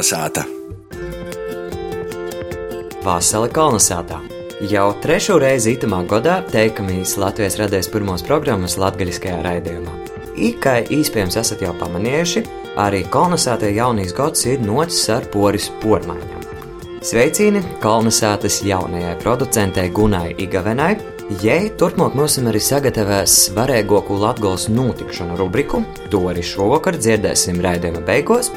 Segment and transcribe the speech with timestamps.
[0.00, 0.46] Kalnasāta!
[3.04, 4.16] Vasara Kalnasātā!
[4.64, 9.92] Jau trešo reizi itamā gadā teikamīs Latvijas radēs pirmos programmas latgaļiskajā raidījumā.
[10.40, 12.44] Ikai iespējams esat jau pamanījuši,
[12.80, 16.48] arī Kalnasātē jaunīs gads ir nocis ar poris pormaiņām.
[17.04, 20.94] Sveicīni Kalnasātas jaunajai producentei Gunai Igavenai,
[21.38, 28.48] Jei turpmāk mums arī sagatavās svarīgāko Latvijas notikšanu rubriku, to arī šovakar dzirdēsim raidījuma beigās,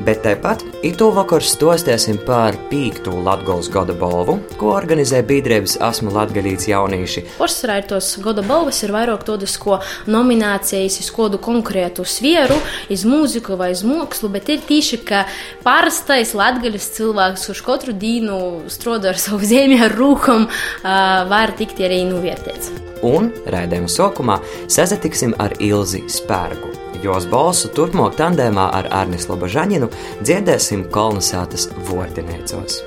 [0.00, 6.64] Bet tāpat itu vakar stostēsim par pīktu Latvijas gada balvu, ko organizē biedrības Asmu Latvijas
[6.70, 7.26] jaunieši.
[7.36, 12.56] Porcelāna tos gada balvas ir vairāk tādas, ko nominācijas uz kādu konkrētu sfēru,
[12.88, 15.26] iz mūziku vai iz mākslu, bet ir tīši, ka
[15.66, 18.38] parastais latgaļas cilvēks, kurš katru dienu
[18.72, 20.48] strādā ar savu zemi ar rūkam,
[20.82, 22.89] var tikt arī novērtēts.
[23.06, 29.88] Un raidījuma sākumā sazatiksim ar Ilzi Spērgu jos balsu turpmāk tandēmā ar Arnis Lobažaņinu
[30.20, 32.80] dziedēsim kolonizētas vordiniecos.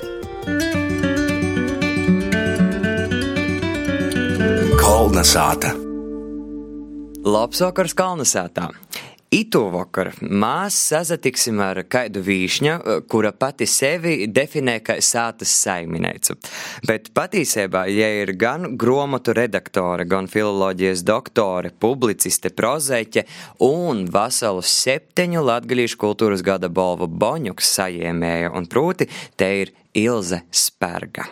[4.78, 5.74] Kolnesāta!
[7.24, 8.70] Labs vakars Kalnasētā!
[9.34, 12.74] Itu vakar mēs sazatiksim ar kādu vīšņu,
[13.10, 16.36] kura pati sevi definē kā sātas saimniece.
[16.86, 23.26] Bet patiesībā, ja ir gan grāmatu redaktore, gan filoloģijas doktore, publiciste, prozēķe
[23.66, 31.26] un veselu septiņu latgalīšu kultūras gada balvu boņuks sajiemēja, un proti te ir Ilze Sperga.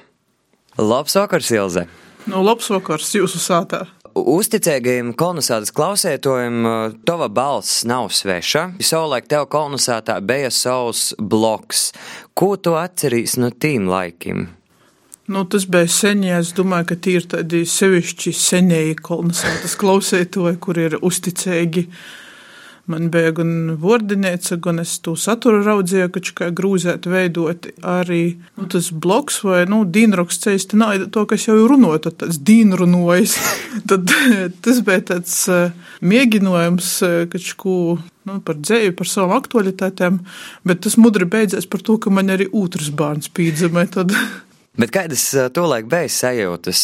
[0.82, 1.86] Labs vakars, Ilze!
[2.26, 3.86] Nu, labs vakars jūsu sātā!
[4.12, 6.66] Uzticīgajiem kolonizācijas klausētojiem
[7.08, 8.66] tava balss nav sveša.
[8.84, 11.92] Savulaik tev kolonizētā bija savs bloks.
[12.36, 14.50] Ko tu atceries no tīm laikiem?
[15.32, 16.34] Nu, tas bija senie.
[16.42, 21.86] Es domāju, ka tie ir tādi sevišķi senieji kolonizētas klausētoji, kur ir uzticīgi.
[22.90, 23.52] Man bija gan
[23.82, 28.22] vordinēca, gan es to saturu raudzīju, ka kā grūzēt veidot arī
[28.58, 32.42] nu, tas bloks vai, nu, dīnroks ceļš, te nav to, kas jau runot, tad tāds
[32.42, 33.38] dīnrunojas.
[33.90, 34.10] tad
[34.66, 35.38] tas bija tāds
[36.02, 36.94] mēģinājums,
[37.32, 37.76] ka ko,
[38.28, 40.22] nu, par dzēju, par savām aktualitātēm,
[40.68, 43.88] bet tas mudri beidzēs par to, ka man arī otrs bērns pīdzamē.
[44.80, 46.82] Bet kādas tolaik bija sajūtas,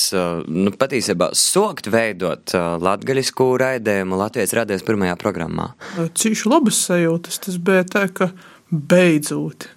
[0.51, 2.51] nu, patiesībā sokt veidot
[2.83, 5.69] latgaļisku raidījumu Latvijas radies pirmajā programmā?
[5.95, 8.33] Cīši labas sajūtas, tas bija tā, ka
[8.71, 9.69] beidzot.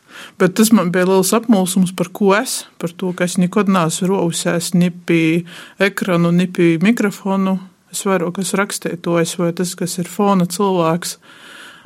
[0.42, 4.10] Bet tas man bija liels apmulsums, par ko es, par to, ka es nekad neesmu
[4.10, 5.44] rovusējis ni pie
[5.78, 7.60] ekranu, ni pie mikrofonu.
[7.94, 11.16] Es vairāk esmu rakstētojis, vai tas, kas ir fona cilvēks.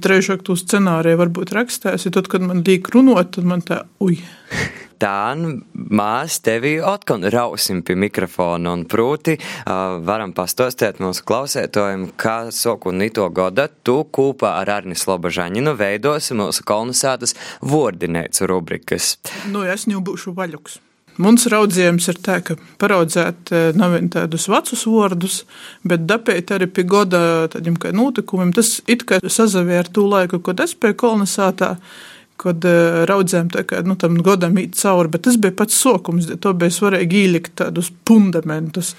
[0.04, 4.18] Trešāk to scenāriju varbūt rakstēsi, tad, kad man liek runot, tad man tā, ui.
[5.00, 12.36] Tā mēs tevi atkal rausim pie mikrofona un prūti uh, varam pastostēt mūsu klausētojiem, kā
[12.54, 19.14] soku nito goda tu kopā ar Arnis Lobažaņinu veidosi mūsu kolonizētas vordinēcu rubrikas.
[19.50, 20.80] Nu, es jau būšu vaļuks.
[21.22, 25.36] Mums raudzījums ir tā, ka paraudzēt nav vien tādus vecus vārdus,
[25.86, 27.20] bet dapēt arī pie goda
[27.52, 28.50] tādiem kā notikumiem.
[28.56, 31.76] Tas it kā sazavē ar to laiku, kad es biju kolonizētā
[32.40, 36.28] kad uh, raudzējām tā kā nu, tam godam īt cauri, bet tas bija pats sokums,
[36.42, 38.94] to bija svarīgi ielikt tādus fundamentus.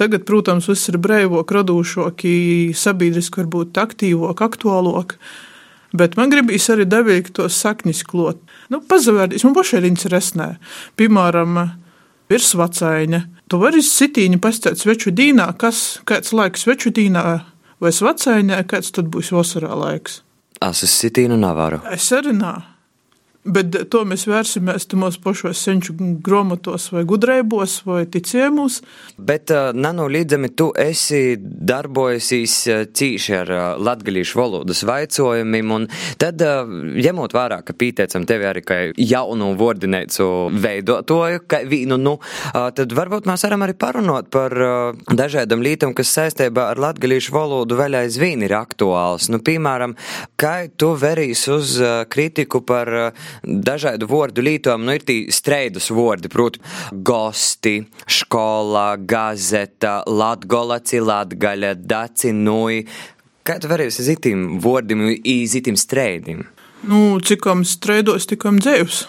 [0.00, 2.24] Tagad, protams, viss ir breivok, radošok,
[2.76, 5.14] sabiedriski varbūt aktīvok, aktuālok,
[5.96, 8.42] bet man gribīs arī devīgi to saknis klot.
[8.70, 10.54] Nu, pazavērdīs, man pašai ir interesē.
[10.98, 11.62] Piemēram,
[12.30, 13.20] virsvacaiņa.
[13.50, 17.24] Tu vari sitīņu pastāt sveču dīnā, kas, kāds laiks sveču dīnā
[17.82, 20.20] vai svacaiņā, kāds tad būs vasarā laiks.
[20.60, 21.80] Es uz sitīnu nevaru.
[21.90, 22.54] Es arī nā.
[23.40, 28.82] Bet to mēs vērsimies tamos pašos senču grāmatos, vai gudrībos, vai ticējumos.
[29.16, 32.56] Bet uh, nanolīdzami tu esi darbojusies
[32.92, 35.86] cīši ar latgalīšu valodas vaicojumiem, un
[36.20, 36.44] tad,
[37.00, 40.28] ņemot vērā, ka pīteicam tevi arī kā jaunu vordinēcu
[40.60, 44.52] veidotoju, kā vīnu, nu, uh, tad varbūt mēs varam arī parunot par
[45.08, 49.32] dažādam lītam, kas saistībā ar latgalīšu valodu vēl aizvien ir aktuāls.
[49.32, 49.96] Nu, piemēram,
[50.36, 51.78] kā tu verīs uz
[52.12, 52.92] kritiku par
[53.42, 56.62] dažādu vārdu lītojumu, nu ir tī streidus vārdi, proti,
[56.92, 57.76] gosti,
[58.10, 62.82] skola, gazeta, latgolaci, latgaļa, daci, nui.
[63.46, 66.44] Kā tu varēsi zitim vārdiem, īzitim streidim?
[66.88, 69.04] Nu, cikam streidos, tikam dzēvs.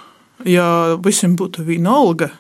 [0.50, 2.32] Ja visiem būtu viena alga,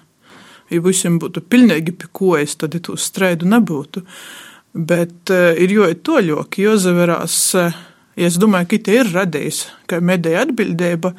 [0.71, 4.03] ja visiem būtu pilnīgi pikojas, tad ja to streidu nebūtu.
[4.71, 7.75] Bet uh, ir jo ir toļoki, jo zaverās, uh,
[8.15, 11.13] es domāju, ka te ir radījis, ka medēja atbildība,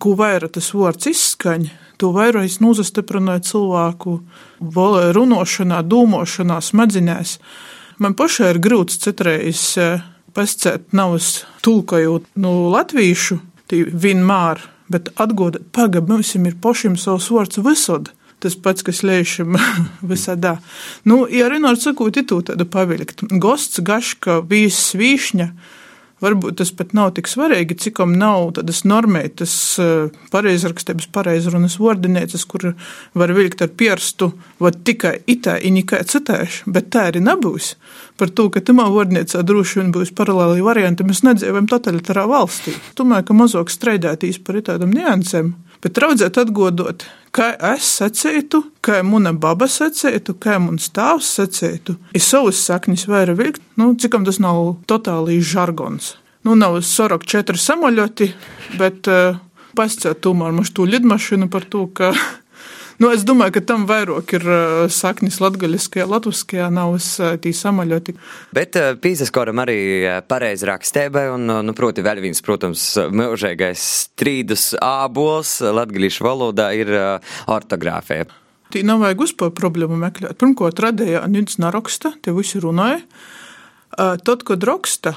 [0.00, 1.66] ko vairāk tas vārds izskaņ,
[2.00, 4.16] to vairāk es nozastiprināju cilvēku
[5.16, 7.38] runāšanā, domāšanā, smadzenēs.
[8.00, 9.74] Man pašai ir grūts citreiz
[10.34, 11.18] pascēt nav
[11.64, 13.40] tulkojot no latviešu,
[13.70, 18.08] vienmēr, bet atgādāt, pagaidi, mums ir pašiem savs vārds visur.
[18.40, 19.58] Tas pats, kas lēšam
[20.10, 20.54] visādā.
[21.04, 23.20] Nu, ja Renārs sakot, ir tāda pavilkt.
[23.36, 25.50] Gosts, gaška, vīzs, vīšņa.
[26.20, 32.74] Varbūt tas pat nav tik svarīgi, cikam nav tādas normētas eh, pareizrakstības, pareizrunas vārdinēcas, kur
[33.16, 37.72] var vilkt ar pierstu, vai tikai itā, i nikai citēš, bet tā arī nebūs.
[38.20, 42.76] Par to, ka tamā vārdniecā droši vien būs paralēli varianti, mēs nedzīvojam totalitārā valstī.
[43.00, 49.32] Domāju, ka mazāk strādātīs par tādam niansēm, bet raudzēt atgodot kā es sacītu, kā mana
[49.32, 51.96] baba sacītu, kā mans tēvs sacītu.
[52.16, 56.14] Ir savas saknes vairāk vilkt, nu, cikam tas nav totāli žargons.
[56.46, 58.30] Nu, nav sorok četri samaļoti,
[58.80, 59.40] bet uh,
[59.76, 62.14] pasciet tomēr to lidmašīnu par to, ka
[63.00, 64.42] Nu, es domāju, ka tam vairāk ir
[64.92, 68.12] saknis latgaļiskajā, latviskajā nav uh, tī samaļoti.
[68.52, 69.78] Bet uh, pīzaskoram arī
[70.28, 76.92] pareizi rakstēbai, un, nu, proti, vēl viens, protams, mūžīgais strīdus ābols latgaļīšu valodā ir
[77.48, 78.28] ortogrāfija.
[78.70, 80.36] Tī nav vajag uzpār problēmu meklēt.
[80.38, 83.00] Pirmkārt, radēja Nīds Naraksta, te visi runāja.
[83.96, 85.16] Tad, kad raksta,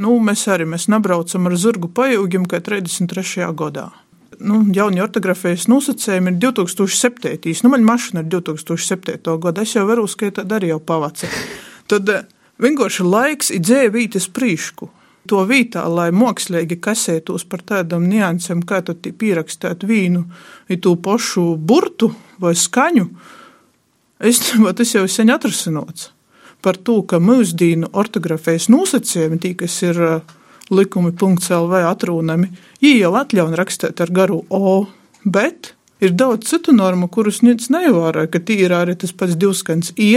[0.00, 3.44] nu, mēs arī mēs nebraucam ar zurgu pajūgiem, kā 33.
[3.60, 3.90] gadā
[4.38, 7.64] nu, jaunie ortogrāfijas nosacījumi ir 2007.
[7.64, 9.34] Nu, man mašīna ir 2007.
[9.42, 9.64] gada.
[9.64, 11.28] Es jau varu uzskaitīt, arī jau pavaca.
[11.90, 12.24] Tad eh,
[12.62, 14.90] vienkārši laiks ir dzēvītis prīšku.
[15.28, 20.24] To vietā, lai mākslīgi kasētos par tādām niansēm, kā tu pierakstāt vīnu,
[20.72, 22.08] ir to pašu burtu
[22.40, 23.04] vai skaņu,
[24.18, 24.40] es
[24.78, 26.10] tas jau sen atrasinots.
[26.60, 30.34] Par to, ka mūsdienu ortogrāfijas nosacījumi, tī, kas ir uh,
[30.70, 32.50] likumi.lv atrunami,
[32.80, 34.86] viņi jau atļauj rakstīt ar garu O,
[35.24, 39.92] bet ir daudz citu normu, kurus neviens neievēroja, ka tī ir arī tas pats divskans
[40.00, 40.14] I,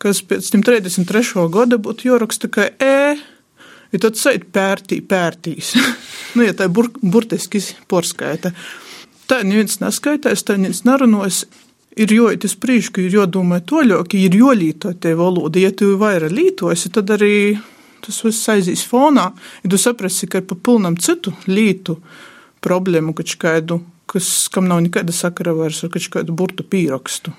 [0.00, 1.46] kas pēc 33.
[1.52, 3.18] gada būtu jāraksta kā E.
[3.90, 5.74] Ja tad sēž pērtī, pērtīs.
[6.36, 7.60] nu, ja tā ir bur, burtiski
[7.90, 8.54] porskaita.
[9.30, 11.44] Tā neviens neskaitās, tā neviens nerunos.
[12.00, 15.58] Ir jūt uz priekšu, ir jādomā toļāk, ir jālīto te valoda.
[15.58, 17.58] Ja tu vairāk lītosi, tad arī
[18.04, 19.30] tas viss aizies fonā,
[19.62, 21.98] ja tu saprasi, ka ir pa pilnam citu lītu
[22.64, 23.80] problēmu, kaut kādu,
[24.10, 27.32] kas, kam nav nekāda sakara vairs ar kādu burtu pierakstu.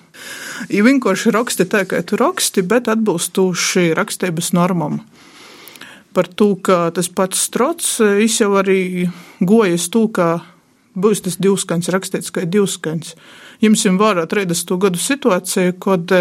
[0.71, 5.01] Ja vienkārši raksti tā, kā tu raksti, bet atbilstoši rakstības normam.
[6.15, 9.07] Par to, ka tas pats strots, jau arī
[9.39, 10.41] gojas to, ka
[10.95, 13.15] būs tas divskans rakstīts kā divskans.
[13.63, 14.75] Jums jau vārā 30.
[14.81, 16.11] gadu situācija, kad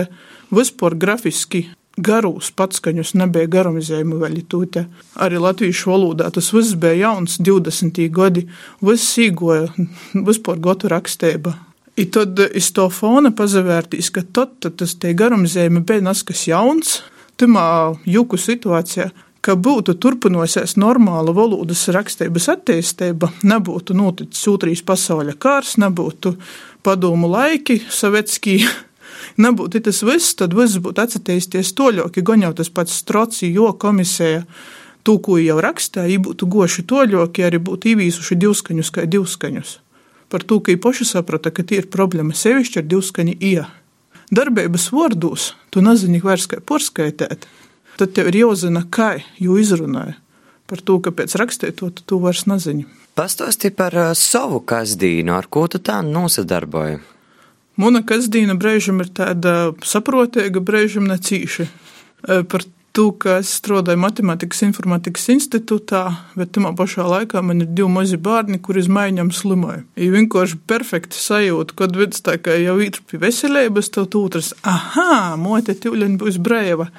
[0.55, 1.67] vispār grafiski
[2.03, 4.87] garus patskaņus nebija garumizējumi vēl tūte.
[5.21, 8.03] Arī latviešu valodā tas viss bija jauns 20.
[8.15, 8.47] gadi,
[8.85, 9.71] viss sīgoja,
[10.29, 11.57] vispār gotu rakstība.
[12.01, 17.01] I tad iz to fona pazavērtīs, ka tad, tad tas tie garumizējumi bija naskas jauns,
[17.41, 17.65] timā
[18.09, 19.11] juku situācijā,
[19.45, 26.35] ka būtu turpinosies normāla valodas rakstības attīstība, nebūtu noticis otrīs pasaules kārs, nebūtu
[26.85, 28.61] padomu laiki, sovietskī
[29.43, 33.73] nebūtu tas viss, tad viss būtu atsatīsties toļok, ja gan jau tas pats Stroci, jo
[33.73, 34.45] komisija
[35.03, 39.79] to, ko jau rakstīja, būtu goši toļok, ja arī būtu īvīsuši divskaņus kā divskaņus.
[40.31, 43.67] Par to, ka īpaši saprata, ka tie ir problēma sevišķi ar divskaņu ija.
[44.31, 47.49] Darbības vārdos tu nezini vairs kā porskaitēt,
[47.99, 50.15] tad tev ir jāzina, kā jau izrunāja.
[50.71, 52.87] Par to, ka pēc rakstīto tu, tu vairs nezini.
[53.19, 57.01] Pastāsti par uh, savu kasdīnu, ar ko tu tā nosadarboji.
[57.81, 61.67] Mana kasdiena brīžam ir tāda saprotīga, brīžam necīša.
[61.67, 66.03] E, par to, ka es strādāju Matemātikas informātikas institūtā,
[66.37, 69.85] bet tajā pašā laikā man ir divi mazi bērni, kuri izmaiņām slimoja.
[69.97, 75.37] Ir vienkārši perfekti sajūta, kad viens tā kā jau ir pie veselības, tad otrs, ah,
[75.41, 76.91] mote, tīvļiņa būs brēva.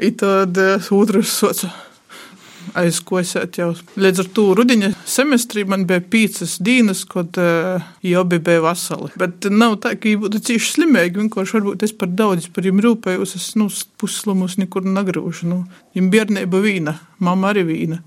[0.00, 1.74] I tad e, otrs soca
[2.78, 3.70] aizkosēt jau.
[4.00, 9.10] Līdz ar to rudiņa semestrī man bija pīcis dienas, kad uh, jau bija vasali.
[9.20, 11.20] Bet nav tā, ka viņi būtu cieši slimīgi.
[11.22, 13.34] Vienkārši varbūt es par daudz par viņiem rūpējos.
[13.38, 13.68] Es nu,
[14.00, 15.50] puslamus nekur negrūžu.
[15.50, 18.00] Nu, viņam bērnība vīna, mamma arī vīna.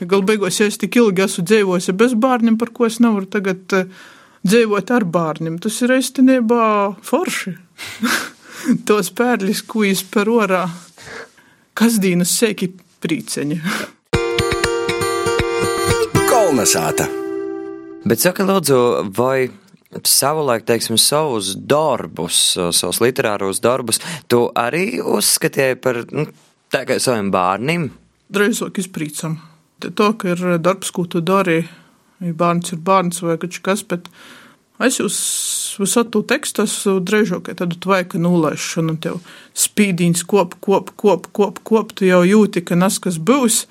[0.00, 3.76] Galu beigās, ja es tik ilgi esmu dzīvojis bez bērniem, par ko es nevaru tagad
[3.78, 3.86] uh,
[4.44, 6.64] dzīvot ar bērniem, tas ir īstenībā
[7.04, 7.54] forši.
[8.88, 10.64] Tos pērlis, ko izper orā,
[11.76, 12.70] kas dienas sēki
[13.04, 13.60] prīceņi.
[16.30, 17.06] Kolnesāta.
[18.04, 18.78] Bet saka, lūdzu,
[19.16, 19.48] vai
[20.02, 26.26] savulaik, teiksim, savus darbus, savus literāros darbus, tu arī uzskatīji par nu,
[26.74, 27.88] tā kā saviem bērniem?
[28.34, 29.38] Drīzāk izprīcam.
[29.84, 31.60] Tā, ka ir darbs, ko tu dari,
[32.24, 34.08] ja bērns ir bērns vai kaut kas, bet
[34.86, 39.20] es visu to tekstu esmu drīzāk tādu tvaika nulaišanu, tev
[39.56, 43.64] spīdīns kop, kop, kop, kop, kop, tu jau jūti, ka nas kas būs,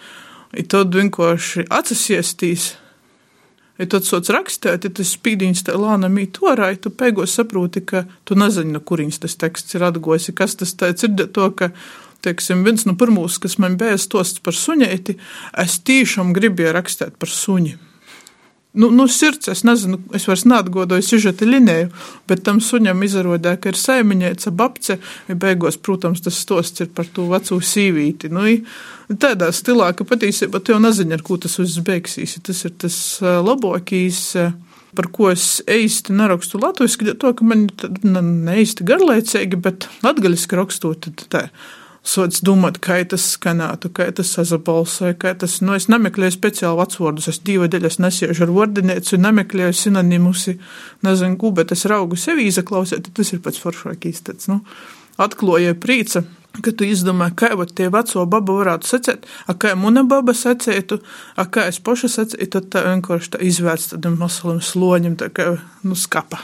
[0.53, 2.73] I tad vienkārši atsasiestīs.
[3.81, 7.81] Ja tad sots rakstēt, ja tas spīdīns tā lāna mīt orā, ja tu beigās saproti,
[7.81, 11.71] ka tu nezini, no kurienes tas teksts ir atgojis, kas tas tāds ir, to, ka,
[12.21, 15.17] teiksim, viens no pirmos, kas man bija stosts par suņēti,
[15.65, 17.73] es tiešām gribēju rakstīt par suņi.
[18.73, 21.91] Nu, nu, sirds, es nezinu, es vairs neatgodoju sižeta linēju,
[22.29, 27.05] bet tam suņam izrādījās, ka ir saimiņēca babce, ja beigās, protams, tas stosts ir par
[27.13, 28.31] to veco sīvīti.
[28.33, 28.47] Nu,
[29.21, 32.33] tādā stilā, ka patiesībā tu jau nezini, ar ko tas viss beigsies.
[32.41, 34.23] Tas ir tas labākais,
[34.97, 37.67] par ko es īsti nerakstu latviešu, to, ka man
[38.17, 41.29] ne īsti garlaicīgi, bet latgaļiski rakstot, tā.
[41.29, 41.47] tā
[42.03, 47.29] sots domāt, kā tas skanētu, kā tas sazabalsoja, kā tas, nu, es nemeklēju speciāli vecvārdus,
[47.31, 50.49] es divu daļas nesiešu ar vārdinēcu, nemeklēju sinonimus,
[51.05, 54.61] nezinu, ko, bet es raugu sevi izaklausēt, tas ir pats foršākīs tāds, nu,
[55.21, 56.25] atklāja prīca.
[56.53, 60.99] Ka tu izdomā, kā jau tie veco babu varētu secēt, a kā muna baba secētu,
[61.33, 65.47] a kā es paša secētu, tad tā vienkārši tā izvērts tādam masalam sloņam, tā kā,
[65.81, 66.43] nu, skapa.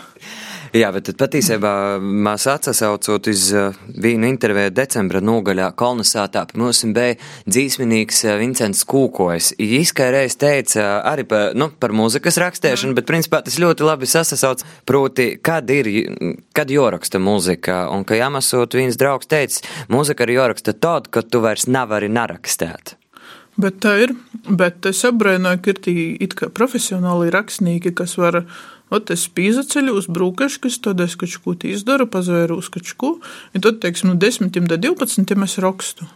[0.69, 7.15] Jā, bet patiesībā mēs atsaucot uz uh, vienu interviju decembra nogaļā pie mums bija
[7.49, 9.55] dzīsminīgs uh, Vincents Kūkojs.
[9.57, 14.05] Īskai reiz teica uh, arī par, nu, par mūzikas rakstēšanu, bet principā tas ļoti labi
[14.09, 15.89] sasauc, proti, kad ir,
[16.53, 21.41] kad joraksta mūzika, un ka jāmasot viens draugs teica, mūzika ir joraksta tad, kad tu
[21.41, 22.99] vairs nevari narakstēt.
[23.59, 24.13] Bet tā ir,
[24.45, 28.45] bet es apbrēnoju, ka ir tī it kā profesionāli rakstnieki, kas var
[28.89, 33.11] Ot es pīzaceļu uz brūkaškas, tad es kaut ko izdaru, pazvēru uz kaut ko,
[33.53, 36.09] un tad, teiksim, no 10 līdz 12 es rakstu.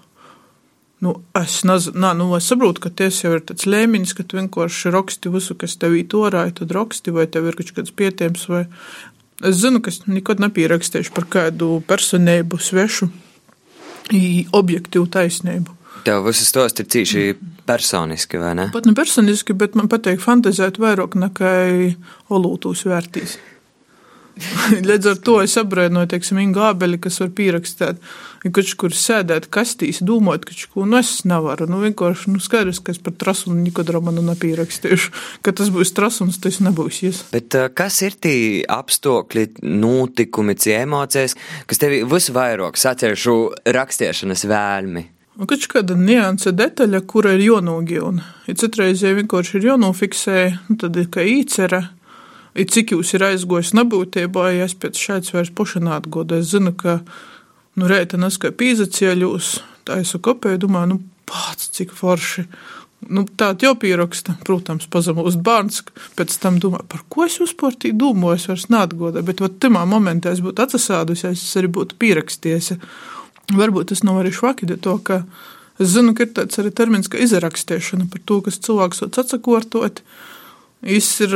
[1.03, 4.39] Nu, es, naz, nā, nu, es saprotu, ka tas jau ir tāds lēmiņš, ka tu
[4.39, 8.63] vienkārši raksti visu, kas tev ītorāja, tad raksti, vai tev ir kaut kāds pietiems, vai
[9.43, 13.09] es zinu, ka es nekad nepierakstīšu par kādu personību svešu,
[14.55, 15.75] objektīvu taisnību.
[16.03, 17.23] Tev viss tos ir cīši
[17.67, 18.67] personiski, vai ne?
[18.75, 21.55] Pat ne personiski, bet man patīk fantazēt vairāk nekā
[22.33, 23.39] olūtūs vērtīs.
[24.89, 28.01] Līdz ar to es apbrēnoju, teiksim, Inga Ābeli, kas var pierakstīt,
[28.43, 31.67] ja kaut kur sēdēt kastīs, domāt, ka ko nu es nevaru.
[31.69, 35.13] Nu, vienkārši, nu, skaidrs, ka es par trasumu nekad romanu nepierakstīšu.
[35.45, 37.23] Ka tas būs trasums, tas nebūs ies.
[37.33, 41.37] Bet kas ir tie apstākļi, notikumi, emocijas,
[41.69, 43.37] kas tevi visvairāk saceršu
[43.77, 45.12] rakstiešanas vēlmi?
[45.33, 48.25] Un kaut kāda nianse detaļa, kura ir jānogilna.
[48.45, 51.87] Ja citreiz ja vienkārši ir jānofiksē, nu tad ir kā īcera.
[52.53, 56.75] Ja cik jūs ir aizgojis nebūtībā, ja es pēc šāds vairs pošanā atgodu, es zinu,
[56.77, 56.99] ka,
[57.79, 59.55] nu, reita neskai pīzacieļos,
[59.89, 60.99] tā es kopēju, domāju, nu,
[61.29, 62.45] pats, cik forši.
[63.09, 65.81] Nu, tā jau pieraksta, protams, pazemūst bērns,
[66.15, 69.81] pēc tam domā, par ko es vispār tī domāju, es vairs neatgodu, bet, vat, timā
[69.89, 72.75] momentā es būtu atsasādus, ja es arī būtu pieraksties.
[73.51, 75.23] Varbūt tas nav arī švaki, to, ka
[75.81, 79.99] es zinu, ka ir tāds arī termins, ka izrakstīšana par to, kas cilvēks atsakortot.
[80.83, 81.35] Viņš ir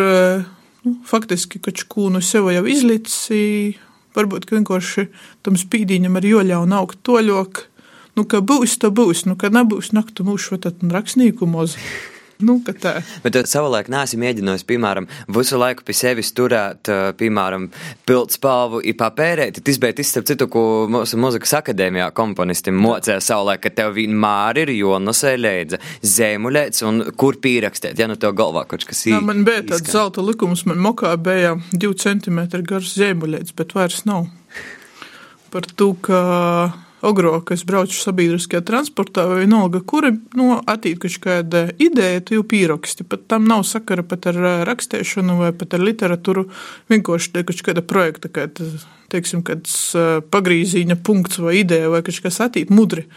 [0.85, 3.77] nu, faktiski kaut ko no sev jau izlicis.
[4.17, 5.09] Varbūt vienkārši
[5.45, 7.65] tam spīdīņam ir joļaun augt toļok.
[8.17, 11.77] Nu, ka būs, tā būs, nu, ka nebūs naktu mūšu, tad rakstnieku mozu.
[12.39, 12.59] Nu.
[12.61, 17.65] Bet tu savulaik neesi mēģinājis, piemēram, visu laiku pie sevis turēt, piemēram,
[18.05, 19.57] pildspalvu i papērēt.
[19.65, 24.61] Tas bija tas, starp citu, ko mūsu muzikas akadēmijā komponistim mocēja savulaik, ka tev vienmēr
[24.65, 29.17] ir jonosē leidza zēmuļēts un kur pierakstēt, ja nu tev galvā kaut kas ir.
[29.25, 34.29] Man bija tāds zelta likums, man mokā bija 2 cm garš zēmuļēts, bet vairs nav.
[35.49, 36.21] Par to, ka
[37.05, 43.05] ogro, kas brauc sabiedriskajā transportā, vai vienalga, kura nu, attīk kāda ideja, tu jau pieraksti.
[43.07, 44.39] Pat tam nav sakara pat ar
[44.69, 46.47] rakstēšanu vai pat ar literatūru.
[46.91, 48.47] Vienkārši te kaut kāda projekta, kā
[49.13, 49.93] teiksim, kāds
[50.33, 53.07] pagrīzīņa punkts vai ideja vai kaut kas attīk mudri.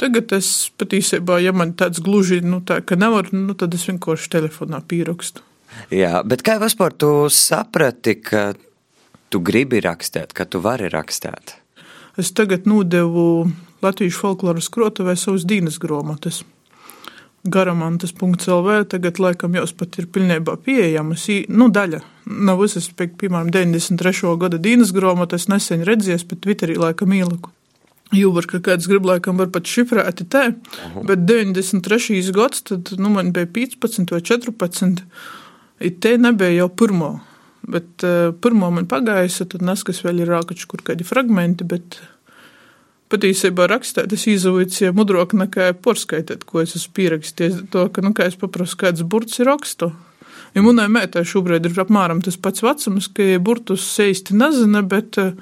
[0.00, 4.30] Tagad es patiesībā, ja man tāds gluži, nu, tā, ka nevar, nu, tad es vienkārši
[4.32, 5.44] telefonā pierakstu.
[5.92, 8.54] Jā, bet kā vispār tu saprati, ka
[9.30, 11.59] tu gribi rakstīt, ka tu vari rakstīt?
[12.18, 13.50] Es tagad nodevu
[13.82, 16.42] Latvijas folkloras krotuvē savus dienas grāmatas.
[17.44, 21.24] Garamantas.lv tagad laikam jau pat ir pilnībā pieejamas.
[21.48, 24.34] Nu, daļa nav visas, piemēram, 93.
[24.42, 27.54] gada dienas grāmatas nesen redzējies, bet Twitterī laikam ieliku.
[28.12, 30.44] Jūvar, ka kāds grib laikam var pat šifrēti te,
[31.06, 32.20] bet 93.
[32.34, 35.04] gads, tad, nu, man bija 15 vai 14,
[35.80, 37.12] i te nebija jau pirmo
[37.60, 41.98] Bet uh, pirmo man pagājusi, tad neskas vēl ir rākači kur kādi fragmenti, bet
[43.10, 47.64] patiesībā rakstēt, es izaucu ja mudrāk nekā porskaitēt, ko es esmu pierakstījis.
[47.74, 49.90] To, ka, nu, kā es paprasu, kāds burts ir rakstu.
[50.54, 55.18] Ja manai mētai šobrīd ir apmēram tas pats vecums, ka ja burtus īsti nezina, bet
[55.22, 55.34] uh,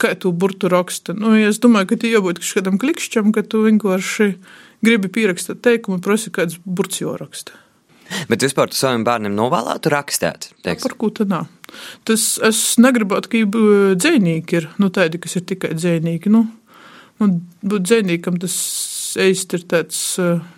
[0.00, 1.14] kā tu burtu raksta.
[1.16, 4.32] Nu, ja es domāju, ka tie jābūt kādam klikšķam, ka tu vienkārši
[4.84, 7.56] gribi pierakstīt teikumu, prasi kāds burts jau raksta.
[8.30, 10.50] Bet vispār tu saviem bērniem novēlētu rakstīt?
[10.66, 10.84] Teiks?
[10.86, 11.48] Par ko tad nav?
[12.06, 13.64] Tas es negribētu, ka
[13.98, 16.32] dzēnīgi ir, nu tādi, kas ir tikai dzēnīgi.
[16.32, 16.44] Nu,
[17.20, 17.28] nu,
[17.66, 18.56] būt dzēnīgam tas
[19.20, 20.00] īsti ir tāds,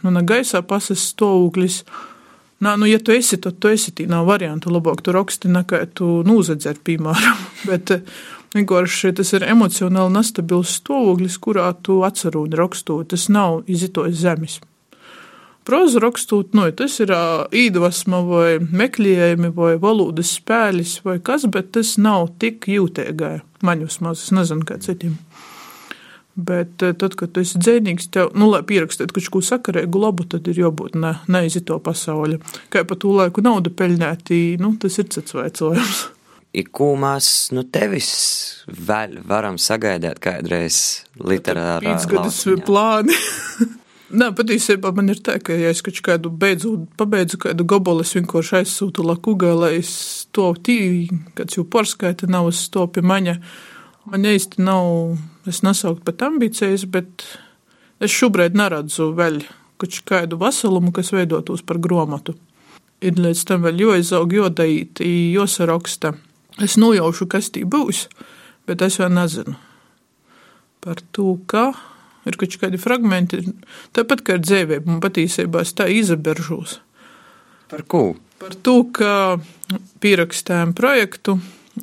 [0.04, 1.82] nu, ne gaisā pasas stāvoklis.
[2.64, 6.18] Nā, nu, ja tu esi, tad tu esi, nav variantu, labāk tu raksti nekā tu
[6.26, 7.44] nūzedzēri, piemēram.
[7.70, 7.94] Bet
[8.56, 13.12] vienkārši tas ir emocionāli nestabils stāvoklis, kurā tu atcerūdi rakstot.
[13.14, 14.58] Tas nav izitojis zemes
[15.68, 21.96] prozu rakstot, nu, tas ir īdvesma vai meklējumi vai valodas spēlis vai kas, bet tas
[22.00, 23.36] nav tik jūtīgai.
[23.66, 25.18] Man vismaz, es nezinu, kā citiem.
[26.38, 30.46] Bet tad, kad tu esi dzēnīgs, tev, nu, lai pierakstītu kaut ko sakarīgu labu, tad
[30.48, 32.38] ir jābūt ne, neizito pasauli.
[32.72, 36.04] Kā pa to laiku naudu peļņētī, nu, tas ir cits veicojums.
[36.72, 38.12] Ko mēs nu tevis
[38.70, 40.78] vēl varam sagaidīt kādreiz
[41.18, 41.98] literārā?
[41.98, 43.18] Pīcgadus plāni.
[44.08, 48.14] Nē, patiesībā man ir tā, ka, ja es kaut kādu beidzu, pabeidzu kādu gabalu, es
[48.16, 49.90] vienkārši aizsūtu lakugā, lai es
[50.32, 53.36] to tīri, kāds jau porskaita nav uz to pie maņa.
[54.08, 55.18] Man īsti nav,
[55.50, 57.26] es nesaukt pat ambīcijas, bet
[58.00, 59.42] es šobrīd neredzu vēl
[59.78, 62.38] kaut kādu veselumu, kas veidotos par gromatu.
[63.04, 66.16] Ir līdz tam vēl jāizaug, jodait, josaraksta.
[66.64, 68.06] Es nojaušu, kas tī būs,
[68.66, 69.58] bet es vēl nezinu
[70.80, 71.72] par to, ka
[72.26, 73.42] ir kaut kādi fragmenti.
[73.96, 76.78] Tāpat kā ar dzēvēm, man patiesībā es tā izaberžos.
[77.68, 78.02] Par ko?
[78.38, 79.38] Par to, ka
[80.02, 81.38] pierakstējām projektu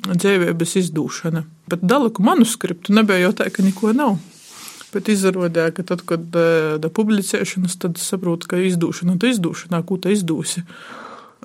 [0.06, 1.44] dzēvības izdūšana.
[1.70, 4.16] Bet dalaku manuskriptu nebija jau tā, ka neko nav.
[4.92, 6.24] Bet izrādījās, ka tad, kad
[6.80, 10.62] da publicēšanas, tad saprotu, ka izdūšana, tad izdūšanā, ko tā izdūsi,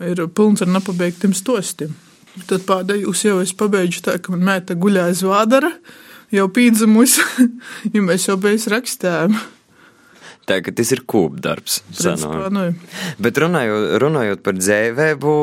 [0.08, 1.96] ir pilns ar nepabeigtiem stostiem.
[2.48, 5.74] Tad pēdējos jau es pabeidzu tā, ka man mēta guļāja zvādara
[6.32, 7.48] jau pīdzamusi,
[7.94, 9.36] ja mēs jau bez rakstām.
[10.62, 11.80] Ka tas ir kūpdarbs.
[12.52, 12.66] Nu.
[13.22, 15.34] Bet runājot, runājot par dzēvēbu,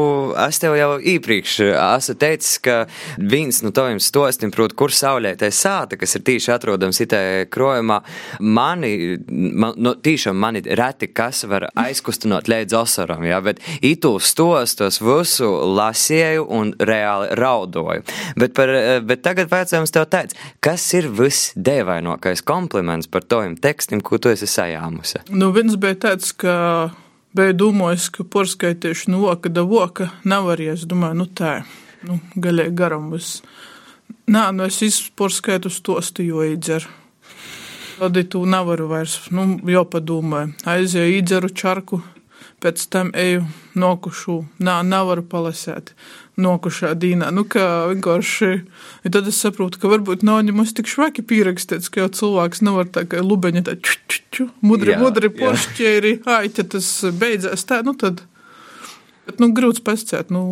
[0.44, 2.76] es tev jau iepriekš esmu teicis, ka
[3.18, 8.00] viens no taviem stostiem, proti, kur saulētai sāta, kas ir tīši atrodams itē krojumā,
[8.40, 8.92] mani,
[9.28, 15.48] man, no, tīšām mani reti kas var aizkustinot līdz osaram, jā, bet itū stostos visu
[15.78, 18.04] lasēju un reāli raudoju.
[18.38, 18.72] Bet, par,
[19.08, 24.48] bet tagad vajadzējums tev teikt, kas ir visdēvainokais kompliments par tojiem tekstiem, ko tu esi
[24.50, 24.97] sajām?
[24.98, 25.20] Lēmusi?
[25.30, 26.90] Nu, viens bija tāds, ka
[27.34, 31.64] bija domājis, ka porskaitīšu no voka da voka nevar, es domāju, nu tā,
[32.02, 33.42] nu, galīgi garam būs.
[34.28, 36.88] Nā, nu es izporskaitu stostu, jo iedzeru.
[37.98, 40.54] Tad tu nevaru vairs, nu, jau padomāju.
[40.64, 42.02] Aizēju iedzeru čarku,
[42.62, 45.94] pēc tam eju nokušu, nā, nevaru palasēt
[46.40, 47.30] nokušā dīnā.
[47.34, 48.50] Nu, kā vienkārši,
[49.04, 52.88] ja tad es saprotu, ka varbūt nav ņemas tik švaki pierakstīts, ka jau cilvēks nevar
[52.94, 57.66] tā kā lubeņa tā ču, ču, ču, mudri, jā, mudri pošķēri, ai, ja tas beidzās
[57.68, 58.22] tā, nu tad,
[59.26, 60.44] bet, nu, grūts pasciet, nu.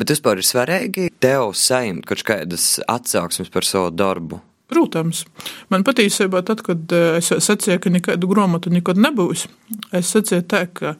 [0.00, 4.40] Bet vispār ir svarīgi tev saņemt kaut kādas atsauksmes par savu darbu.
[4.70, 5.24] Protams,
[5.72, 9.48] man patiesībā, tad, kad eh, es sacīju, ka nekādu grāmatu nekad nebūs,
[9.96, 10.94] es sacīju tā, ka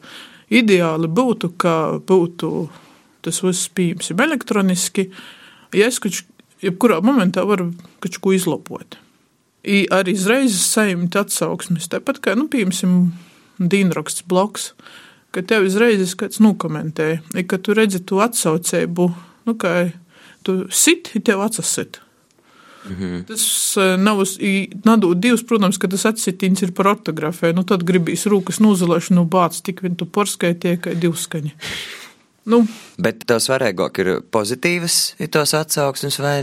[0.51, 1.75] ideāli būtu, ka
[2.07, 2.51] būtu
[3.25, 5.09] tas viss pieejams elektroniski.
[5.77, 6.23] Ja es kaut
[6.61, 7.71] jebkurā momentā varu
[8.03, 8.97] kaut ko izlabot.
[9.61, 11.89] I arī uzreiz saņemt atsauksmes.
[11.91, 13.11] Tāpat kā, nu, piemēram,
[13.61, 14.71] dīnraksts bloks,
[15.31, 19.11] ka tev uzreiz kāds nokomentē, I, ka tu redzi to atsaucēbu,
[19.47, 19.91] nu, kā
[20.45, 22.01] tu sit, ja tev atsasit.
[22.89, 23.27] Mhm.
[23.29, 24.23] Tas e, nav
[24.85, 27.53] nadot divas, protams, ka tas atsitiens ir par ortogrāfiju.
[27.53, 31.53] Nu, tad gribīs rūkas nozulēšanu, nu, bāc, tik vien tu porskaitie, kā divskaņi.
[32.49, 32.63] Nu.
[33.01, 36.39] Bet tas svarīgāk ir pozitīvas, ir tos atsauksmes, vai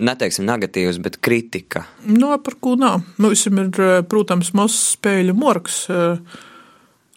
[0.00, 1.84] neteiksim negatīvas, bet kritika.
[2.08, 3.02] Nu, par ko nav.
[3.20, 3.70] Nu, visam ir,
[4.08, 5.84] protams, mazs spēļu morgs.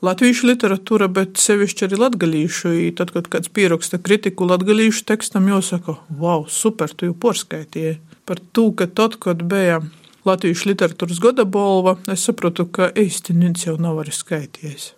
[0.04, 2.74] Latviešu literatūra, bet sevišķi arī latgalīšu.
[3.00, 7.96] Tad, kad kāds pieraksta kritiku latgalīšu tekstam, jāsaka, wow, super, tu jau porskaitīji.
[8.28, 9.80] Par to, ka tad, kad bija
[10.28, 14.97] Latviešu literatūras gada balva, es saprotu, ka īsti neviens jau nav arī skaitījies.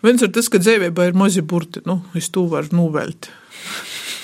[0.00, 3.28] Viens ir tas, ka dzīvībā ir mazi burti, nu, es to varu novelt.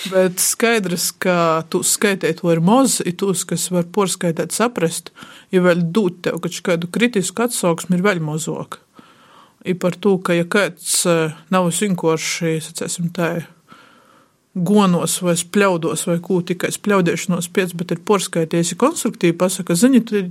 [0.08, 5.10] Bet skaidrs, ka tu skaitīt to ir maz, ir tos, kas var porskaitīt, saprast,
[5.52, 8.78] ja vēl dūt tev kādu kritisku atsauksmi, ir vēl mazāk.
[9.66, 13.30] Ir par to, ka ja kāds eh, nav vienkārši, sacēsim tā,
[14.56, 20.00] gonos vai spļaudos vai ko tikai spļaudēšanos pēc, bet ir porskaities, ja konstruktīvi pasaka, zini,
[20.06, 20.22] tu,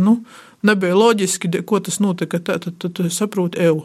[0.00, 0.20] nu,
[0.64, 3.84] nebija loģiski, ko tas notika, tā, tad tu saproti evu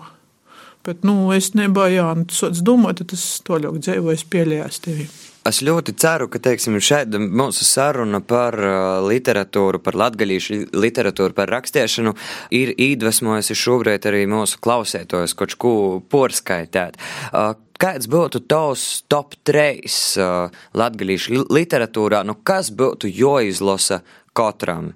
[0.84, 5.06] Bet, nu, es nebiju, jā, nu, tas domāju, tad tas toļok dzīvojas pieļējās tevi.
[5.48, 11.52] Es ļoti ceru, ka teiksim, šeit mūsu saruna par uh, literatūru, par latgaļīšu literatūru, par
[11.52, 12.14] rakstiešanu
[12.56, 15.74] ir iedvesmojusi šobrīd arī mūsu klausētojus kaut ko
[16.12, 16.96] porskaitēt.
[17.32, 22.24] Uh, kāds būtu tavs top 3 uh, latgaļīšu literatūrā?
[22.28, 24.00] Nu, kas būtu joizlasa
[24.32, 24.94] katram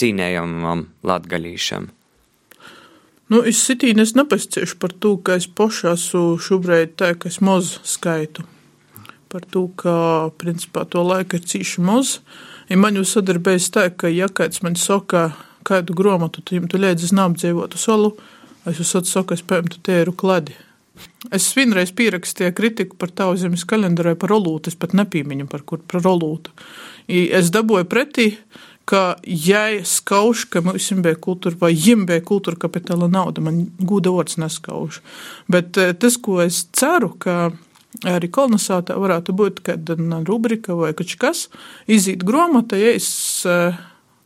[0.00, 1.92] cīnējamam latgaļīšam?
[3.32, 7.40] Nu, es sitīju, es nepasciešu par to, ka es pošā esmu šobrīd tā, ka es
[7.40, 8.44] mozu skaitu
[9.32, 9.94] par to, ka
[10.36, 12.18] principā to laika ir cīši maz.
[12.68, 15.30] Ja man jau sadarbējas tā, ka ja kāds man saka,
[15.64, 18.12] kādu grāmatu tu, tu liedz, es neapdzīvotu solu,
[18.68, 20.58] es jau saku, es paņemtu tēru kladi.
[21.32, 25.80] Es vienreiz pierakstīju kritiku par tavu zemes kalendāru par rolūtu, es pat nepīmiņu par kur
[25.88, 26.52] par rolūtu.
[27.08, 28.28] Es dabūju pretī,
[28.84, 34.12] ka ja skauž, ka mums bija kultūra vai jim bija kultūra kapitāla nauda, man gūda
[34.14, 35.00] vārds neskauž.
[35.52, 37.52] Bet eh, tas, ko es ceru, ka
[38.08, 41.46] arī kolonizācijā varētu būt kāda rubrika vai kaut kas,
[41.86, 43.08] iziet grāmata, ja es
[43.46, 43.78] eh,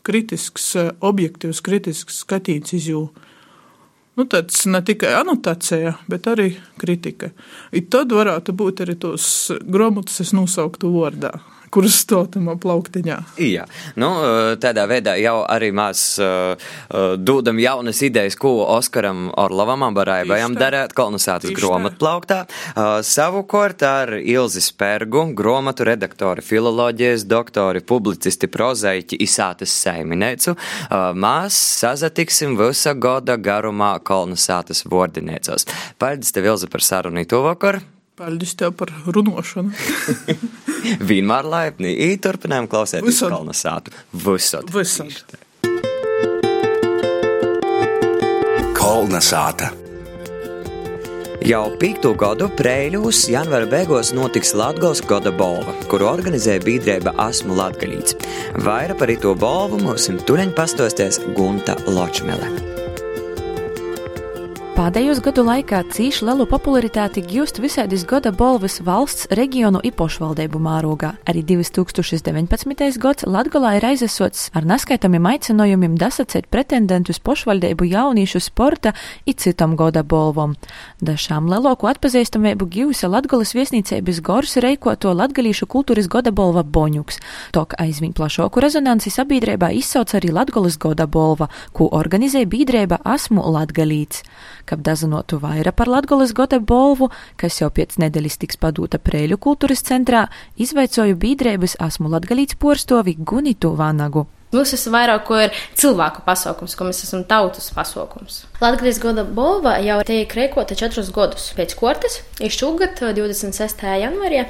[0.06, 3.24] kritisks, eh, objektīvs, kritisks skatīts izjūtu.
[4.16, 7.28] Nu, tāds ne tikai anotācija, bet arī kritika.
[7.76, 9.26] I tad varētu būt arī tos
[9.60, 11.34] grāmatas, es nosauktu vārdā
[11.84, 13.18] stāvam plauktiņā.
[13.42, 13.66] Jā,
[14.00, 14.08] nu,
[14.62, 16.68] tādā veidā jau arī mēs uh,
[17.18, 22.42] dodam jaunas idejas, ko Oskaram Orlovam Barājabajam darēt kolonizācijas grāmatplauktā.
[22.46, 31.58] Uh, savukārt ar Ilzi Spergu, grāmatu redaktori, filoloģijas doktori, publicisti, prozaiķi, izsātas saiminēcu, uh, mēs
[31.82, 35.68] sazatiksim visa goda garumā kolonizācijas vordinēcos.
[36.00, 37.82] Paldies tev, Ilzi, par sarunu to vakar!
[38.16, 39.74] Paldies tev par runāšanu.
[41.08, 41.90] Vienmēr laipni.
[42.24, 43.92] Turpinājām klausēties kolonizātu.
[44.24, 44.70] Visot.
[44.72, 45.34] Visot.
[48.78, 49.68] Kolonizāta.
[51.46, 58.16] Jau piekto gadu Prēļos janvāra beigās notiks Latvijas gada balva, kuru organizēja biedrība Asmu Latgalīts.
[58.64, 62.85] Vairāk par to balvu mums tuneņ pastosties Gunta Ločmele.
[64.76, 71.14] Pēdējos gadu laikā cīši lielu popularitāti gūst visādis gada balvas valsts, reģionu un pašvaldību mārogā.
[71.24, 72.98] Arī 2019.
[73.00, 78.92] gads Latgolā ir aizesots ar neskaitamiem aicinājumiem dasacēt pretendentus pašvaldību jauniešu sporta
[79.24, 80.52] un citam gada balvom.
[81.00, 87.22] Dažām lielāku atpazīstamību gūsa Latgolas viesnīcības gors reikoto latgalīšu kultūras gada balva Boņuks.
[87.56, 94.20] Tok aizvien plašāku rezonanci sabiedrībā izsauc arī Latgolas gada balva, ko organizē biedrība Asmu Latgalīts
[94.66, 99.84] kab dazinotu vairāk par Latgoles gote bolvu, kas jau pēc nedēļas tiks padūta Prēļu kultūras
[99.86, 100.26] centrā,
[100.60, 104.26] izveicoju bīdrēbas esmu Latgalīts porstovi Gunitu Vanagu.
[104.54, 108.44] Mums tas vairāk ko ir cilvēku pasaukums, ko mēs esam tautas pasaukums.
[108.62, 113.82] Latvijas gada balva jau tiek rēkota četrus gadus pēc kortes, ir šogad 26.
[114.04, 114.44] janvārī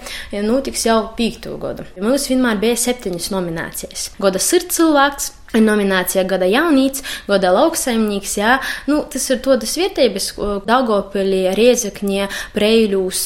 [0.45, 1.89] notiks jau piekto gadu.
[1.97, 4.11] Mums vienmēr bija septiņas nominācijas.
[4.21, 8.57] Goda sirds cilvēks, nominācija Gada jaunīts, Gada lauksaimnieks, jā,
[8.91, 10.33] nu, tas ir todas vietības,
[10.67, 13.23] Daugopilī, Riezekņie, Preiļūs,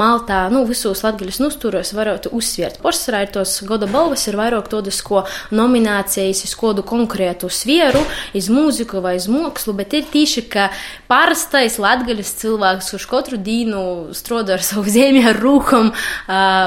[0.00, 2.80] Maltā, nu, visos latgaļus nusturos varētu uzsviert.
[2.82, 8.02] Porcelā ir tos Gada balvas ir vairāk todas, ko nominācijas iz kodu konkrētu svieru,
[8.36, 10.68] iz mūziku vai iz mokslu, bet ir tīši, ka
[11.10, 13.82] parastais latgaļas cilvēks, kurš katru dīnu
[14.16, 15.92] stroda ar savu zemi ar rūkom,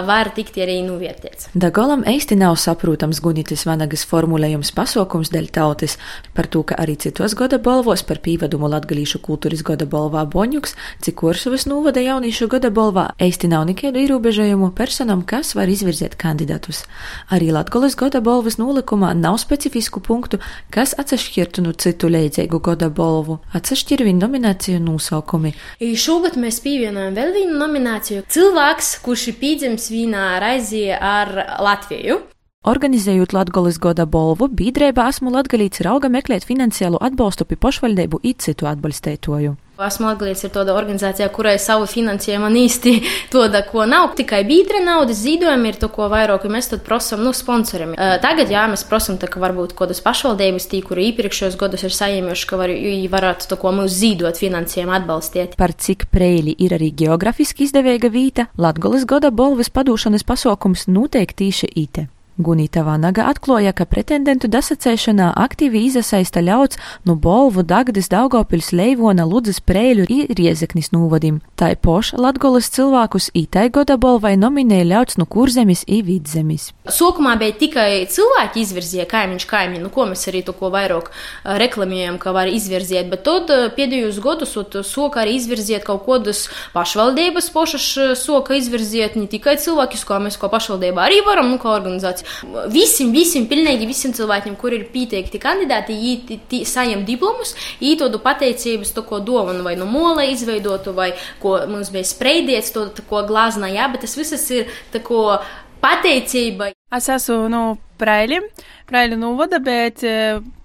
[0.09, 1.49] var tikt arī nuvietiets.
[1.53, 5.97] Dagolam eisti nav saprotams Gunitis Vanagas formulējums pasākums dēļ tautas,
[6.33, 11.19] par to, ka arī citos gada balvos par pīvadumu latgalīšu kultūras gada balvā Boņuks, cik
[11.21, 16.83] Kursavas novada jauniešu gada balvā eisti nav nekādu ierobežojumu personam, kas var izvirzēt kandidatus.
[17.31, 20.41] Arī Latgolas gada balvas nolikumā nav specifisku punktu,
[20.73, 23.39] kas atsašķirtu no citu leidzīgu gada balvu.
[23.53, 25.53] Atsašķir viņu nomināciju nosaukumi.
[26.03, 28.25] Šogad mēs pievienojam vēl vienu nomināciju.
[28.33, 31.33] Cilvēks, kurš ir pīdzims vienā raizī ar
[31.63, 32.21] Latviju.
[32.63, 38.69] Organizējot Latgoles goda bolvu, bīdrēba esmu latgalīts rauga meklēt finansiālu atbalstu pie pašvaldību it citu
[38.71, 39.57] atbalstētoju.
[39.83, 42.93] Esmu Latvijas ir tāda organizācija, kurai savu finansējumu īsti
[43.33, 44.13] tāda, ko nav.
[44.15, 47.97] Tikai bīdra naudas zīdojumi ir to, ko vairāk mēs tad prasam no sponsoriem.
[48.23, 52.63] Tagad, jā, mēs prasam, ka varbūt kādas pašvaldības tī, kuri iepriekšējos gados ir saņēmuši, ka
[52.63, 52.71] var,
[53.17, 55.59] varētu to, ko mums zīdot finansējumu atbalstīt.
[55.59, 61.73] Par cik preili ir arī geografiski izdevīga vīta, Latgoles goda bolvas padūšanas pasaukums noteikti tīši
[61.75, 62.07] ite.
[62.41, 69.59] Gunīta Vanaga atklāja, ka pretendentu dasacēšanā aktīvi izasaista ļauts no Bolvu, Dagdas, Daugopils, Leivona, Ludzas,
[69.61, 71.43] Prēļu un Riezeknis nūvadim.
[71.59, 76.71] Tai poš Latgolas cilvēkus ītai goda bolvai nominēja ļauts no kurzemis i vidzemis.
[76.89, 81.11] Sākumā bija tikai cilvēki izvirzīja kaimiņš kaimiņu, nu, ko mēs arī to ko vairāk
[81.45, 84.57] reklamējam, ka var izvirzīt, bet tad pēdējos gadus
[84.89, 90.49] soka arī izvirziet kaut kodus pašvaldības pošas soka izvirziet ne tikai cilvēkus, ko mēs ko
[90.49, 92.22] pašvaldībā arī varam, nu, kā organizācija.
[92.73, 99.05] Visiem, visiem, pilnīgi visiem cilvēkiem, kur ir pieteikti kandidāti, viņi saņem diplomus, ītodu pateicības, to,
[99.07, 101.11] ko dovanu vai no mola izveidotu, vai
[101.43, 105.39] ko mums bija spreidiets, to, ko glāznā, jā, bet tas visas ir, tā ko
[105.83, 106.71] pateicība.
[106.93, 107.63] Es esmu no
[108.03, 108.41] Praļi,
[108.89, 110.03] Praļi novada, bet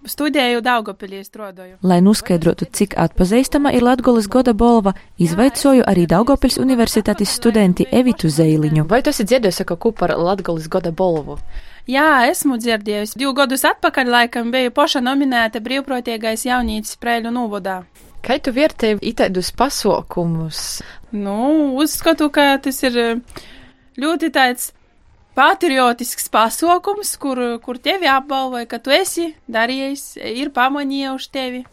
[0.08, 1.76] studēju Daugopilī strādāju.
[1.86, 8.88] Lai noskaidrotu, cik atpazīstama ir Latgolas goda bolva, izvaicoju arī Daugopils universitātes studenti Evitu Zeiliņu.
[8.90, 11.38] Vai tu esi dzirdējusi kaut ko par Latgolas goda bolvu?
[11.88, 13.16] Jā, esmu dzirdējusi.
[13.16, 17.78] Divu gadus atpakaļ laikam biju poša nominēta brīvprātīgais jaunītis Praļu novadā.
[18.20, 20.82] Kā tu vērtēji itēdus pasaukumus?
[21.14, 21.38] Nu,
[21.80, 23.22] uzskatu, ka tas ir
[23.96, 24.72] ļoti tāds
[25.38, 31.66] patriotisks pasaukums, kur, kur tevi apbalvoja, ka tu esi darījis, ir pamanījuši tevi.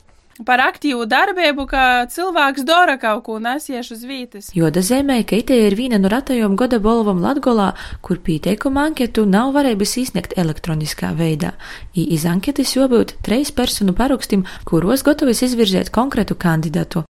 [0.43, 4.49] Par aktīvu darbību, ka cilvēks dara kaut ko nesieš uz vietas.
[4.51, 7.69] Joda zemē, ka itē ir viena no ratajām goda bolvam Latgolā,
[8.03, 11.55] kur pieteikuma anketu nav varējis izsniegt elektroniskā veidā.
[11.95, 17.07] I iz anketes jābūt treis personu parakstim, kuros gatavs izvirzēt konkrētu kandidatu.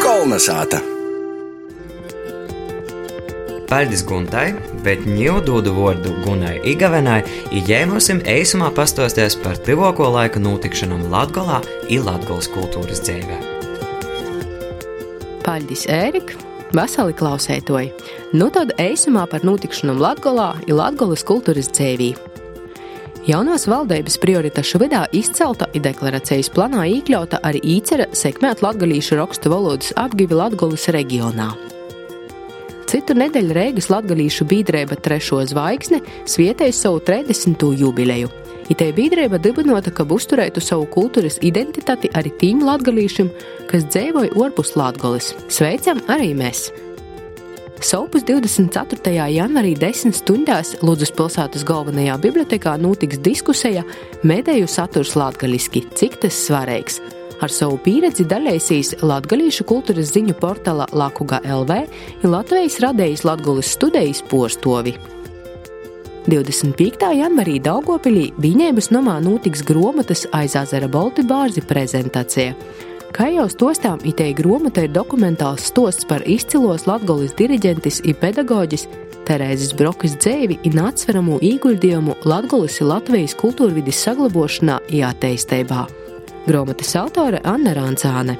[0.00, 0.97] Kolnesāta!
[3.68, 7.18] Paldies Guntai, bet ņēmu dodu vārdu Gunai Igavenai,
[7.52, 11.58] ieņēmusim eisumā pastosties par tuvāko laika notikšanām Latgolā
[11.92, 13.36] un Latgolas kultūras dzīvē.
[15.44, 16.40] Paldies, Ērika!
[16.72, 17.92] Vasali klausētoji!
[18.40, 22.14] Nu tad eisumā par notikšanām Latgolā un Latgolas kultūras dzīvī.
[23.28, 29.92] Jaunās valdības prioritašu vidā izcelta ir deklarācijas planā iekļauta arī īcera sekmēt latgalīšu rakstu valodas
[30.00, 31.52] apgivi Latgolas reģionā.
[32.88, 37.66] Citu nedēļu Rīgas latgadījušu biedrība Trešo zvaigzni svietēja savu 30.
[37.76, 38.30] jubileju.
[38.72, 43.28] Itē biedrība dibinota, ka uzturētu savu kultūras identitāti arī tīm latgadījušiem,
[43.68, 45.34] kas dzīvoja ārpus Latvijas.
[45.52, 46.70] Sveicam arī mēs!
[47.84, 49.12] Saupus 24.
[49.36, 53.84] janvārī 10 stundās Lūdzes pilsētas galvenajā bibliotekā notiks diskusija
[54.24, 57.02] Mēdēju saturs latgaliski, cik tas svarīgs.
[57.38, 61.76] Ar savu pieredzi dalīsies Latvijas kultūras ziņu portāla Lakuga LV
[62.24, 64.96] un Latvijas radējas Latvijas studijas postovi.
[66.28, 67.06] 25.
[67.16, 72.56] janvarī Daugopilī Viņēbas nomā notiks gromatas aizāzara Balti bārzi prezentācija.
[73.14, 78.84] Kā jau stostām, itei gromata ir dokumentāls stosts par izcilos latgolis diriģentis un pedagoģis
[79.28, 85.86] Terēzes Brokas dzēvi un atsveramu ieguldījumu Latgolis Latvijas kultūrvidas saglabošanā un attīstībā.
[86.46, 88.36] Grāmatas autore Anna Rāncāne.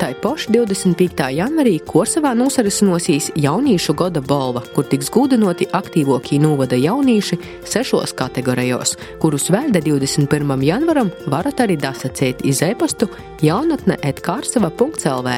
[0.00, 1.26] Tā poša 25.
[1.36, 7.36] janvarī Korsavā nosarisinosies jauniešu gada balva, kur tiks gūdenoti aktīvākie novada jaunieši
[7.68, 10.56] sešos kategorijos, kurus vēl 21.
[10.64, 13.10] janvaram varat arī dasacēt iz e-pastu
[13.44, 15.36] jaunatne etkārsava.lv.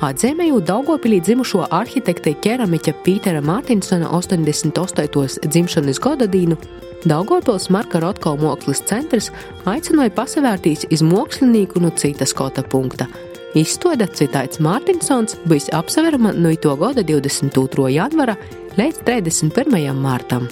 [0.00, 5.44] Atzīmējot Daugopilī dzimušo arhitekta ķeramiķa Pītera Mārtiņsona 88.
[5.44, 6.56] dzimšanas gada dienu,
[7.08, 9.30] Daugopils Marka Rotko mākslas centrs
[9.64, 13.06] aicināja pasavērtīs iz mākslinieku no citas skota punkta.
[13.56, 17.88] Izstāde citāts Mārtiņsons bija apsverama no to gada 22.
[17.96, 18.36] janvara
[18.76, 19.94] līdz 31.
[19.96, 20.46] martam.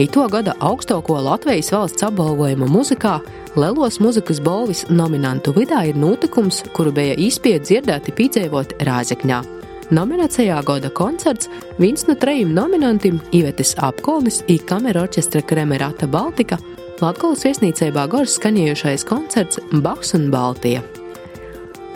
[0.00, 3.18] Ito gada augstāko Latvijas valsts apbalvojuma muzikā
[3.60, 9.59] Lielos muzikas balvis nominantu vidū ir notikums, kuru bija īspēja dzirdēti piedzīvot Rāzekņā.
[9.90, 11.48] Nominācijā gada koncerts
[11.82, 16.60] viens no trejiem nominantiem Ivetes apkolnis un kamera orķestra Kremerata Baltika
[17.00, 20.84] Latgolas viesnīcībā gors skanējušais koncerts Baks un Baltija.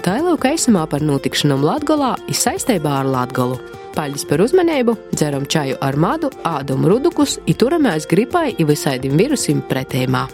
[0.03, 3.61] Tā ir lūk eisamā par notikšanām Latgolā ir saistībā ar Latgolu.
[3.95, 9.63] Paļģis par uzmanību, dzeram čaju ar madu, ādam rudukus, i turamēs gripai i visaidim virusim
[9.71, 10.25] pretējumā.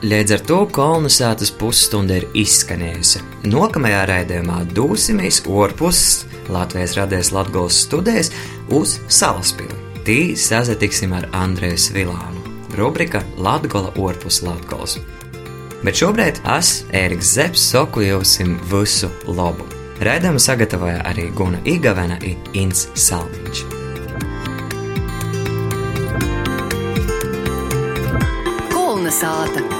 [0.00, 3.20] Līdz ar to kolonizētas pusstunda ir izskanējusi.
[3.52, 8.30] Nākamajā raidījumā dosimies ārpus Latvijas radijas Latvijas studijas
[8.72, 9.76] uz Salaspili.
[10.06, 12.40] Tī sazatiksim ar Andreju Svilānu.
[12.78, 14.96] Rubrika Latgola ārpus Latgolas.
[15.84, 18.38] Bet šobrīd es, Ēriks Zepsi, saku jums
[18.72, 19.68] visu labu.
[20.00, 23.66] Raidījumu sagatavoja arī Guna Igavena un Inns Salmiņš.
[28.72, 29.79] Kolnesāta!